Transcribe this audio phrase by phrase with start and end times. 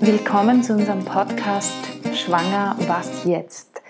[0.00, 1.74] Willkommen zu unserem Podcast
[2.14, 3.82] Schwanger, was jetzt?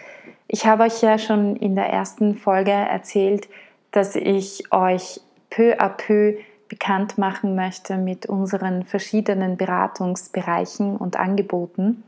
[0.47, 3.49] Ich habe euch ja schon in der ersten Folge erzählt,
[3.91, 6.37] dass ich euch peu à peu
[6.69, 12.05] bekannt machen möchte mit unseren verschiedenen Beratungsbereichen und Angeboten.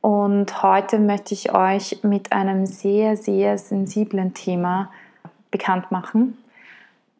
[0.00, 4.90] Und heute möchte ich euch mit einem sehr, sehr sensiblen Thema
[5.50, 6.38] bekannt machen.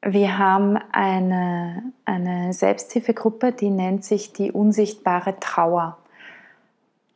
[0.08, 5.98] Wir haben eine, eine Selbsthilfegruppe, die nennt sich die unsichtbare Trauer.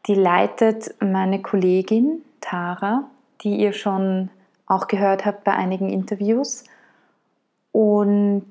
[0.07, 3.05] Die leitet meine Kollegin Tara,
[3.43, 4.29] die ihr schon
[4.67, 6.65] auch gehört habt bei einigen Interviews.
[7.71, 8.47] Und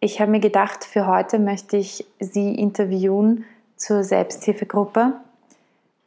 [0.00, 3.44] ich habe mir gedacht, für heute möchte ich sie interviewen
[3.76, 5.12] zur Selbsthilfegruppe.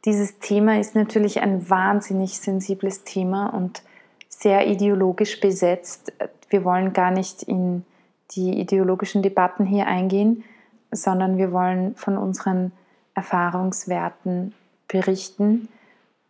[0.04, 3.82] Dieses Thema ist natürlich ein wahnsinnig sensibles Thema und
[4.28, 6.12] sehr ideologisch besetzt.
[6.48, 7.84] Wir wollen gar nicht in
[8.32, 10.44] die ideologischen Debatten hier eingehen,
[10.90, 12.72] sondern wir wollen von unseren
[13.14, 14.54] Erfahrungswerten
[14.88, 15.68] berichten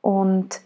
[0.00, 0.60] und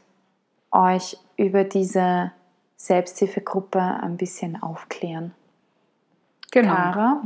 [0.70, 2.32] euch über diese
[2.76, 5.32] Selbsthilfegruppe ein bisschen aufklären.
[6.50, 6.72] Genau.
[6.72, 7.22] Clara,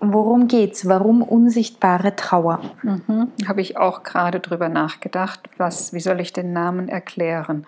[0.00, 0.86] worum geht's?
[0.88, 2.60] Warum unsichtbare Trauer?
[2.82, 3.28] Mhm.
[3.46, 5.48] Habe ich auch gerade drüber nachgedacht.
[5.58, 7.66] Was, wie soll ich den Namen erklären?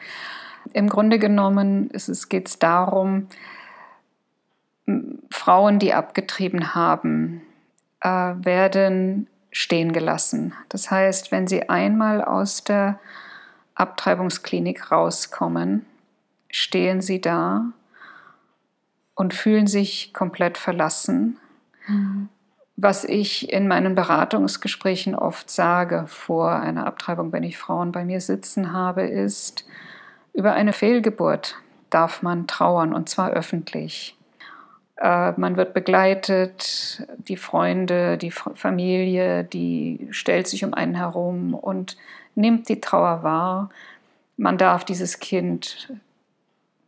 [0.72, 1.90] Im Grunde genommen
[2.28, 3.28] geht es darum,
[5.30, 7.42] Frauen, die abgetrieben haben,
[8.00, 10.52] äh, werden stehen gelassen.
[10.68, 12.98] Das heißt, wenn sie einmal aus der
[13.74, 15.86] Abtreibungsklinik rauskommen,
[16.50, 17.66] stehen sie da
[19.14, 21.38] und fühlen sich komplett verlassen.
[21.86, 22.28] Mhm.
[22.76, 28.20] Was ich in meinen Beratungsgesprächen oft sage vor einer Abtreibung, wenn ich Frauen bei mir
[28.20, 29.64] sitzen habe, ist,
[30.34, 31.56] über eine Fehlgeburt
[31.90, 34.16] darf man trauern und zwar öffentlich.
[34.96, 41.96] Äh, man wird begleitet, die Freunde, die Familie, die stellt sich um einen herum und
[42.34, 43.70] nimmt die Trauer wahr.
[44.36, 45.92] Man darf dieses Kind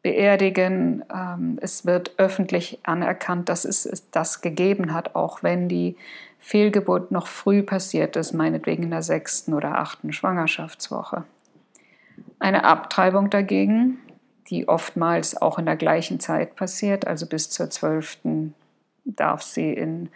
[0.02, 1.04] beerdigen.
[1.12, 5.96] Ähm, es wird öffentlich anerkannt, dass es das gegeben hat, auch wenn die
[6.38, 11.24] Fehlgeburt noch früh passiert ist, meinetwegen in der sechsten oder achten Schwangerschaftswoche.
[12.38, 13.98] Eine Abtreibung dagegen,
[14.48, 18.18] die oftmals auch in der gleichen Zeit passiert, also bis zur 12.
[19.04, 20.10] darf sie in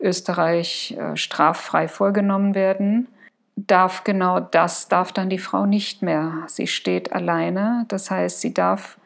[0.00, 3.08] Österreich äh, straffrei vorgenommen werden,
[3.56, 6.44] darf genau das, darf dann die Frau nicht mehr.
[6.48, 8.98] Sie steht alleine, das heißt, sie darf,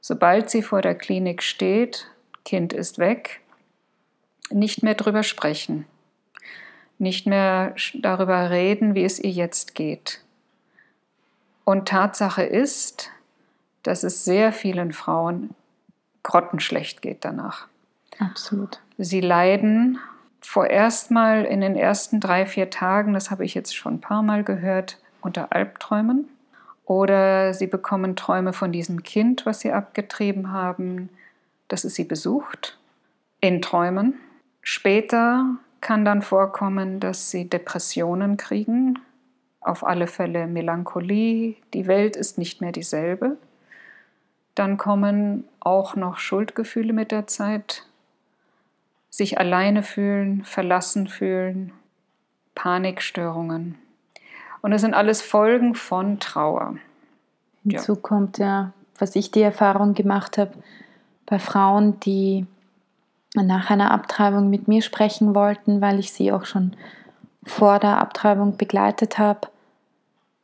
[0.00, 2.08] sobald sie vor der Klinik steht,
[2.44, 3.40] Kind ist weg,
[4.50, 5.86] nicht mehr drüber sprechen,
[6.98, 10.20] nicht mehr darüber reden, wie es ihr jetzt geht.
[11.64, 13.10] Und Tatsache ist,
[13.82, 15.54] dass es sehr vielen Frauen
[16.22, 17.66] grottenschlecht geht danach.
[18.18, 18.80] Absolut.
[18.98, 19.98] Sie leiden
[20.40, 24.22] vorerst mal in den ersten drei, vier Tagen, das habe ich jetzt schon ein paar
[24.22, 26.28] Mal gehört, unter Albträumen.
[26.84, 31.08] Oder sie bekommen Träume von diesem Kind, was sie abgetrieben haben,
[31.68, 32.78] dass es sie besucht,
[33.40, 34.14] in Träumen.
[34.62, 35.46] Später
[35.80, 38.98] kann dann vorkommen, dass sie Depressionen kriegen,
[39.62, 43.36] auf alle Fälle Melancholie, die Welt ist nicht mehr dieselbe.
[44.54, 47.86] Dann kommen auch noch Schuldgefühle mit der Zeit,
[49.08, 51.72] sich alleine fühlen, verlassen fühlen,
[52.54, 53.78] Panikstörungen.
[54.60, 56.76] Und das sind alles Folgen von Trauer.
[57.62, 57.98] Hinzu ja.
[58.00, 60.52] kommt ja, was ich die Erfahrung gemacht habe,
[61.26, 62.46] bei Frauen, die
[63.34, 66.76] nach einer Abtreibung mit mir sprechen wollten, weil ich sie auch schon
[67.44, 69.48] vor der Abtreibung begleitet habe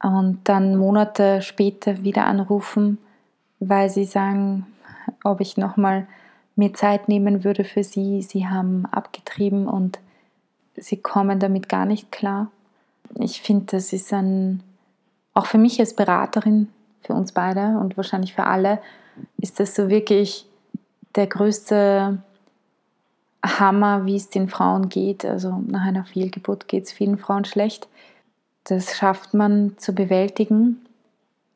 [0.03, 2.98] und dann Monate später wieder anrufen,
[3.60, 4.66] weil sie sagen,
[5.25, 6.06] ob ich nochmal
[6.56, 8.22] mir Zeit nehmen würde für sie.
[8.22, 9.98] Sie haben abgetrieben und
[10.76, 12.50] sie kommen damit gar nicht klar.
[13.14, 14.62] Ich finde, das ist ein,
[15.34, 16.69] auch für mich als Beraterin,
[17.03, 18.81] für uns beide und wahrscheinlich für alle,
[19.38, 20.47] ist das so wirklich
[21.16, 22.19] der größte
[23.43, 25.25] Hammer, wie es den Frauen geht.
[25.25, 27.88] Also nach einer Fehlgeburt geht es vielen Frauen schlecht.
[28.64, 30.85] Das schafft man zu bewältigen.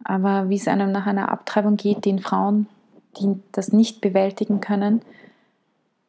[0.05, 2.67] Aber wie es einem nach einer Abtreibung geht, den Frauen,
[3.19, 5.03] die das nicht bewältigen können,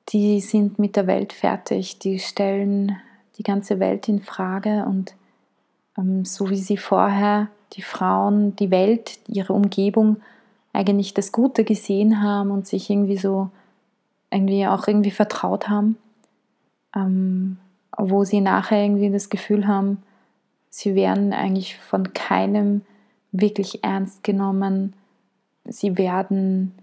[0.09, 1.99] die sind mit der Welt fertig.
[1.99, 2.97] Die stellen
[3.37, 5.13] die ganze Welt in Frage und
[5.97, 10.17] ähm, so wie sie vorher die Frauen, die Welt, ihre Umgebung
[10.71, 13.49] eigentlich das Gute gesehen haben und sich irgendwie so
[14.33, 15.97] irgendwie auch irgendwie vertraut haben,
[16.95, 17.57] ähm,
[17.97, 20.01] wo sie nachher irgendwie das Gefühl haben,
[20.69, 22.81] sie werden eigentlich von keinem
[23.31, 24.93] wirklich ernst genommen,
[25.65, 26.73] sie werden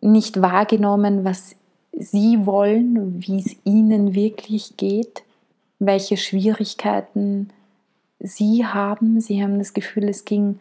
[0.00, 1.56] nicht wahrgenommen, was
[1.92, 5.22] sie wollen, wie es ihnen wirklich geht,
[5.78, 7.50] welche Schwierigkeiten
[8.18, 9.20] sie haben.
[9.20, 10.60] Sie haben das Gefühl, es ging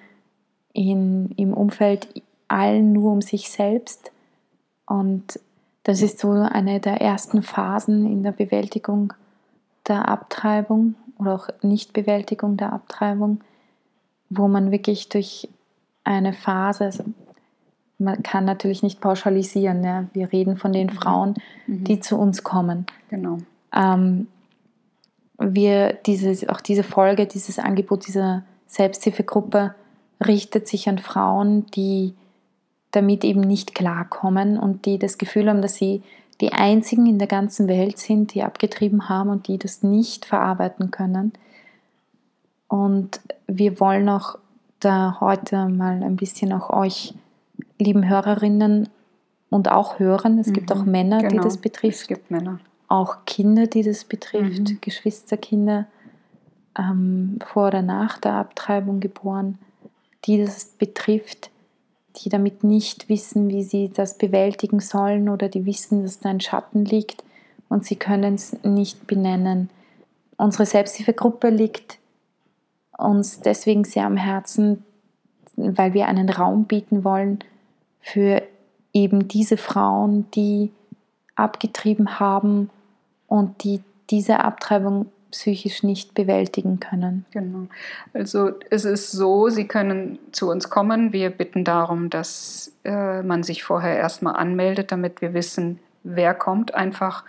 [0.73, 2.07] in, im Umfeld
[2.47, 4.11] allen nur um sich selbst.
[4.85, 5.39] Und
[5.83, 9.13] das ist so eine der ersten Phasen in der Bewältigung
[9.87, 13.41] der Abtreibung oder auch Nichtbewältigung der Abtreibung,
[14.29, 15.49] wo man wirklich durch
[16.03, 17.03] eine Phase, also
[17.99, 20.05] man kann natürlich nicht pauschalisieren, ja.
[20.13, 20.91] wir reden von den mhm.
[20.91, 21.33] Frauen,
[21.67, 21.83] mhm.
[21.83, 22.85] die zu uns kommen.
[23.09, 23.37] Genau.
[23.75, 24.27] Ähm,
[25.37, 29.75] wir dieses, auch diese Folge, dieses Angebot dieser Selbsthilfegruppe
[30.25, 32.13] richtet sich an Frauen, die
[32.93, 36.01] damit eben nicht klarkommen und die das Gefühl haben, dass sie
[36.41, 40.89] die einzigen in der ganzen Welt sind, die abgetrieben haben und die das nicht verarbeiten
[40.89, 41.33] können.
[42.67, 44.37] Und wir wollen auch
[44.79, 47.13] da heute mal ein bisschen auch euch,
[47.77, 48.89] lieben Hörerinnen,
[49.53, 50.39] und auch hören.
[50.39, 50.53] Es mhm.
[50.53, 51.29] gibt auch Männer, genau.
[51.29, 52.01] die das betrifft.
[52.01, 52.59] Es gibt Männer.
[52.87, 54.77] Auch Kinder, die das betrifft, mhm.
[54.81, 55.85] Geschwisterkinder
[56.77, 59.59] ähm, vor oder nach der Abtreibung geboren,
[60.25, 61.51] die das betrifft
[62.17, 66.41] die damit nicht wissen, wie sie das bewältigen sollen oder die wissen, dass da ein
[66.41, 67.23] Schatten liegt
[67.69, 69.69] und sie können es nicht benennen.
[70.37, 71.97] Unsere Selbsthilfegruppe liegt
[72.97, 74.83] uns deswegen sehr am Herzen,
[75.55, 77.39] weil wir einen Raum bieten wollen
[78.01, 78.43] für
[78.93, 80.71] eben diese Frauen, die
[81.35, 82.69] abgetrieben haben
[83.27, 87.25] und die diese Abtreibung psychisch nicht bewältigen können.
[87.31, 87.67] Genau.
[88.13, 91.11] Also es ist so, Sie können zu uns kommen.
[91.11, 96.75] Wir bitten darum, dass äh, man sich vorher erstmal anmeldet, damit wir wissen, wer kommt.
[96.75, 97.23] Einfach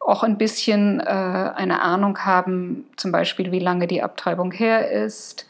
[0.00, 5.46] auch ein bisschen äh, eine Ahnung haben, zum Beispiel, wie lange die Abtreibung her ist.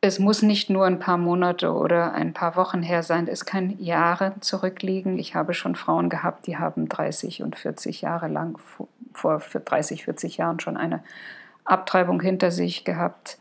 [0.00, 3.76] Es muss nicht nur ein paar Monate oder ein paar Wochen her sein, es kann
[3.80, 5.18] Jahre zurückliegen.
[5.18, 8.58] Ich habe schon Frauen gehabt, die haben 30 und 40 Jahre lang
[9.18, 11.02] vor 30, 40 Jahren schon eine
[11.64, 13.38] Abtreibung hinter sich gehabt.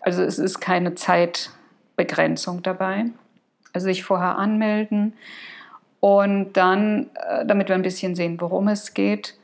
[0.00, 3.06] Also es ist keine Zeitbegrenzung dabei.
[3.72, 5.14] Also sich vorher anmelden
[6.00, 9.34] und dann, äh, damit wir ein bisschen sehen, worum es geht.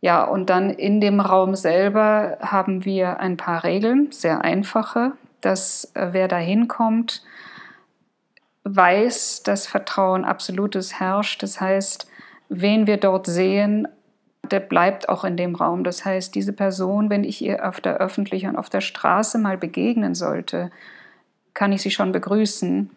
[0.00, 5.90] Ja, und dann in dem Raum selber haben wir ein paar Regeln, sehr einfache, dass
[5.94, 7.24] äh, wer da hinkommt,
[8.64, 11.42] weiß, dass Vertrauen absolutes herrscht.
[11.42, 12.08] Das heißt,
[12.50, 13.88] wen wir dort sehen,
[14.52, 15.84] der bleibt auch in dem Raum.
[15.84, 19.58] Das heißt, diese Person, wenn ich ihr auf der öffentlichen und auf der Straße mal
[19.58, 20.70] begegnen sollte,
[21.54, 22.90] kann ich sie schon begrüßen.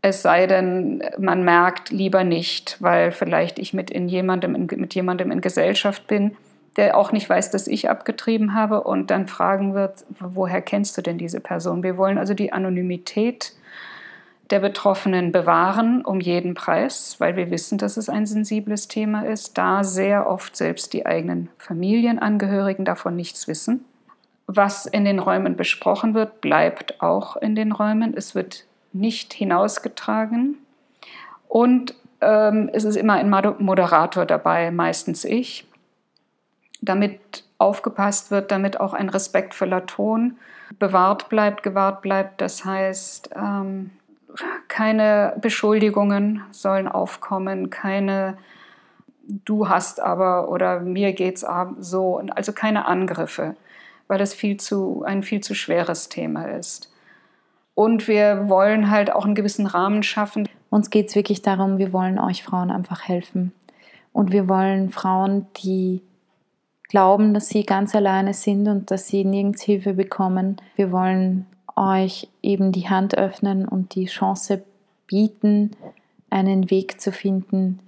[0.00, 4.94] Es sei denn, man merkt lieber nicht, weil vielleicht ich mit, in jemandem, in, mit
[4.94, 6.36] jemandem in Gesellschaft bin,
[6.76, 11.02] der auch nicht weiß, dass ich abgetrieben habe und dann fragen wird, woher kennst du
[11.02, 11.82] denn diese Person?
[11.82, 13.52] Wir wollen also die Anonymität
[14.52, 19.56] der Betroffenen bewahren um jeden Preis, weil wir wissen, dass es ein sensibles Thema ist,
[19.56, 23.86] da sehr oft selbst die eigenen Familienangehörigen davon nichts wissen.
[24.46, 28.12] Was in den Räumen besprochen wird, bleibt auch in den Räumen.
[28.14, 30.58] Es wird nicht hinausgetragen.
[31.48, 35.66] Und ähm, es ist immer ein Moderator dabei, meistens ich,
[36.82, 40.36] damit aufgepasst wird, damit auch ein respektvoller Ton
[40.78, 42.42] bewahrt bleibt, gewahrt bleibt.
[42.42, 43.92] Das heißt, ähm,
[44.68, 48.36] keine Beschuldigungen sollen aufkommen, keine
[49.44, 51.44] du hast aber oder mir geht's
[51.78, 53.56] so, also keine Angriffe,
[54.08, 56.92] weil das viel zu, ein viel zu schweres Thema ist.
[57.74, 60.48] Und wir wollen halt auch einen gewissen Rahmen schaffen.
[60.68, 63.52] Uns geht es wirklich darum, wir wollen euch Frauen einfach helfen.
[64.12, 66.02] Und wir wollen Frauen, die
[66.90, 70.56] glauben, dass sie ganz alleine sind und dass sie nirgends Hilfe bekommen.
[70.76, 74.62] Wir wollen euch eben die Hand öffnen und die Chance
[75.06, 75.76] bieten,
[76.30, 77.80] einen Weg zu finden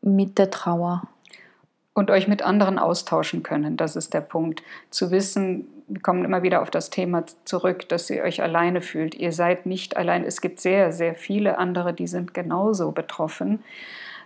[0.00, 1.02] mit der Trauer.
[1.94, 4.62] Und euch mit anderen austauschen können, das ist der Punkt.
[4.88, 9.14] Zu wissen, wir kommen immer wieder auf das Thema zurück, dass ihr euch alleine fühlt.
[9.14, 10.24] Ihr seid nicht allein.
[10.24, 13.62] Es gibt sehr, sehr viele andere, die sind genauso betroffen.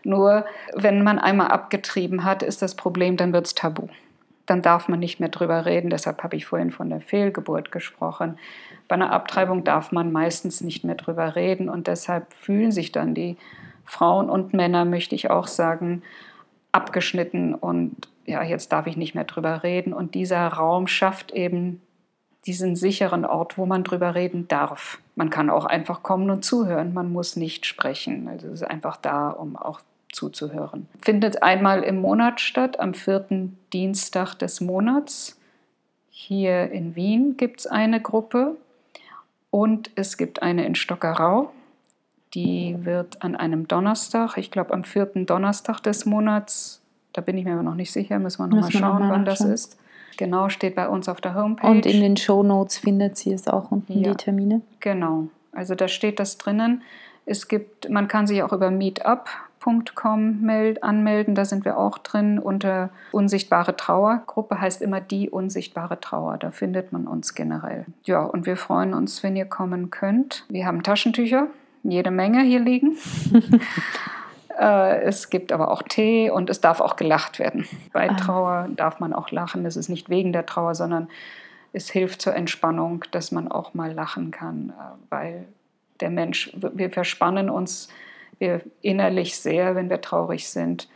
[0.05, 3.89] Nur wenn man einmal abgetrieben hat, ist das Problem, dann wird es tabu
[4.47, 5.91] dann darf man nicht mehr drüber reden.
[5.91, 8.39] Deshalb habe ich vorhin von der Fehlgeburt gesprochen.
[8.89, 13.15] Bei einer Abtreibung darf man meistens nicht mehr drüber reden und deshalb fühlen sich dann
[13.15, 13.37] die
[13.85, 16.03] Frauen und Männer, möchte ich auch sagen,
[16.73, 19.93] abgeschnitten und ja, jetzt darf ich nicht mehr drüber reden.
[19.93, 21.81] Und dieser Raum schafft eben
[22.45, 25.01] diesen sicheren Ort, wo man drüber reden darf.
[25.15, 28.29] Man kann auch einfach kommen und zuhören, man muss nicht sprechen.
[28.29, 29.81] Also es ist einfach da, um auch
[30.13, 30.89] zuzuhören.
[31.01, 35.39] Findet einmal im Monat statt, am vierten Dienstag des Monats.
[36.11, 38.57] Hier in Wien gibt es eine Gruppe
[39.51, 41.53] und es gibt eine in Stockerau.
[42.35, 46.83] Die wird an einem Donnerstag, ich glaube am vierten Donnerstag des Monats,
[47.13, 49.41] da bin ich mir aber noch nicht sicher, müssen wir nochmal schauen, noch wann das
[49.41, 49.79] ist,
[50.17, 51.67] Genau, steht bei uns auf der Homepage.
[51.67, 54.63] Und in den Show Notes findet sie es auch unten, ja, die Termine.
[54.81, 56.83] Genau, also da steht das drinnen.
[57.27, 58.71] Es gibt, man kann sich auch über
[59.67, 60.49] meetup.com
[60.81, 62.39] anmelden, da sind wir auch drin.
[62.39, 64.23] Unter Unsichtbare Trauer.
[64.27, 67.87] Gruppe heißt immer die Unsichtbare Trauer, da findet man uns generell.
[68.05, 70.45] Ja, und wir freuen uns, wenn ihr kommen könnt.
[70.49, 71.49] Wir haben Taschentücher,
[71.83, 72.97] jede Menge hier liegen.
[74.59, 77.67] Äh, es gibt aber auch Tee und es darf auch gelacht werden.
[77.93, 78.15] Bei ah.
[78.15, 79.65] Trauer darf man auch lachen.
[79.65, 81.09] Das ist nicht wegen der Trauer, sondern
[81.75, 85.45] es hilft zur Entspannung, dass man auch mal lachen kann, äh, weil
[86.01, 87.91] der Mensch, wir verspannen uns
[88.39, 90.89] wir innerlich sehr, wenn wir traurig sind,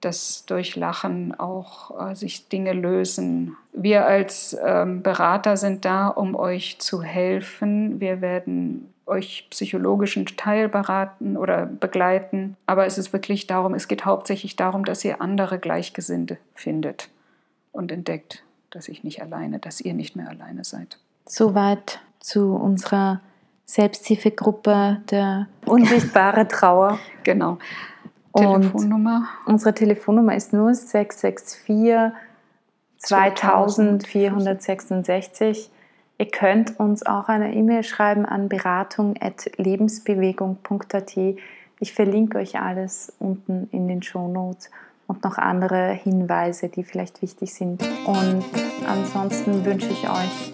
[0.00, 3.56] dass durch Lachen auch äh, sich Dinge lösen.
[3.72, 8.00] Wir als ähm, Berater sind da, um euch zu helfen.
[8.00, 12.56] Wir werden euch psychologischen Teil beraten oder begleiten.
[12.66, 17.08] Aber es ist wirklich darum, es geht hauptsächlich darum, dass ihr andere Gleichgesinnte findet
[17.72, 20.98] und entdeckt, dass ich nicht alleine, dass ihr nicht mehr alleine seid.
[21.26, 23.20] Soweit zu unserer
[23.68, 26.98] Selbsthilfegruppe der unsichtbare Trauer.
[27.22, 27.58] genau.
[28.34, 29.28] Telefonnummer.
[29.46, 32.12] unsere Telefonnummer ist 0664
[32.98, 35.70] 2466.
[36.18, 41.16] Ihr könnt uns auch eine E-Mail schreiben an beratung.lebensbewegung.at.
[41.80, 44.70] Ich verlinke euch alles unten in den Show Notes
[45.06, 47.82] und noch andere Hinweise, die vielleicht wichtig sind.
[48.04, 48.44] Und
[48.86, 50.52] ansonsten wünsche ich euch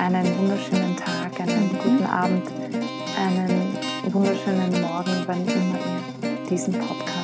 [0.00, 1.19] einen wunderschönen Tag,
[1.52, 2.46] einen guten Abend,
[3.18, 5.78] einen wunderschönen Morgen, wann immer
[6.22, 7.19] ihr diesen Podcast